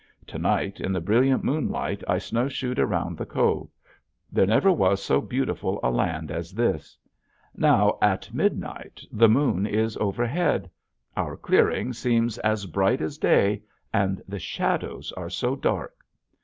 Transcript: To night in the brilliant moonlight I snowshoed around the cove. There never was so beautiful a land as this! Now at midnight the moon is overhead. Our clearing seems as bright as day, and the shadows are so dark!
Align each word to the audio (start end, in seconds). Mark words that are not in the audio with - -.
To 0.25 0.39
night 0.39 0.79
in 0.79 0.93
the 0.93 0.99
brilliant 0.99 1.43
moonlight 1.43 2.03
I 2.07 2.17
snowshoed 2.17 2.79
around 2.79 3.19
the 3.19 3.25
cove. 3.27 3.69
There 4.31 4.47
never 4.47 4.71
was 4.71 4.99
so 5.03 5.21
beautiful 5.21 5.79
a 5.83 5.91
land 5.91 6.31
as 6.31 6.53
this! 6.55 6.97
Now 7.55 7.99
at 8.01 8.33
midnight 8.33 9.01
the 9.11 9.29
moon 9.29 9.67
is 9.67 9.97
overhead. 9.97 10.71
Our 11.15 11.37
clearing 11.37 11.93
seems 11.93 12.39
as 12.39 12.65
bright 12.65 12.99
as 12.99 13.19
day, 13.19 13.61
and 13.93 14.23
the 14.27 14.39
shadows 14.39 15.11
are 15.11 15.29
so 15.29 15.55
dark! 15.55 15.95